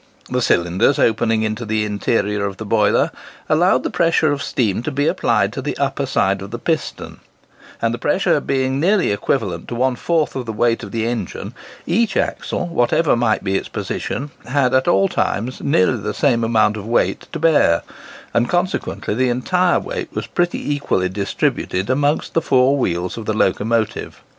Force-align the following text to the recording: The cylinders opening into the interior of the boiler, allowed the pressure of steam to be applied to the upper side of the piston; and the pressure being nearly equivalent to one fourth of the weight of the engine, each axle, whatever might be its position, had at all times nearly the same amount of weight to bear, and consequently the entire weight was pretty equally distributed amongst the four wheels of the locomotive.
The 0.31 0.41
cylinders 0.41 0.97
opening 0.97 1.43
into 1.43 1.63
the 1.63 1.85
interior 1.85 2.43
of 2.47 2.57
the 2.57 2.65
boiler, 2.65 3.11
allowed 3.47 3.83
the 3.83 3.91
pressure 3.91 4.31
of 4.31 4.41
steam 4.41 4.81
to 4.81 4.89
be 4.89 5.05
applied 5.05 5.53
to 5.53 5.61
the 5.61 5.77
upper 5.77 6.07
side 6.07 6.41
of 6.41 6.49
the 6.49 6.57
piston; 6.57 7.19
and 7.83 7.93
the 7.93 7.99
pressure 7.99 8.39
being 8.39 8.79
nearly 8.79 9.11
equivalent 9.11 9.67
to 9.67 9.75
one 9.75 9.95
fourth 9.95 10.35
of 10.35 10.47
the 10.47 10.53
weight 10.53 10.81
of 10.81 10.89
the 10.91 11.05
engine, 11.05 11.53
each 11.85 12.17
axle, 12.17 12.65
whatever 12.65 13.15
might 13.15 13.43
be 13.43 13.55
its 13.55 13.69
position, 13.69 14.31
had 14.47 14.73
at 14.73 14.87
all 14.87 15.07
times 15.07 15.61
nearly 15.61 15.97
the 16.01 16.15
same 16.15 16.43
amount 16.43 16.77
of 16.77 16.87
weight 16.87 17.27
to 17.31 17.37
bear, 17.37 17.83
and 18.33 18.49
consequently 18.49 19.13
the 19.13 19.29
entire 19.29 19.79
weight 19.79 20.09
was 20.15 20.25
pretty 20.25 20.73
equally 20.73 21.09
distributed 21.09 21.91
amongst 21.91 22.33
the 22.33 22.41
four 22.41 22.75
wheels 22.75 23.19
of 23.19 23.27
the 23.27 23.33
locomotive. 23.37 24.23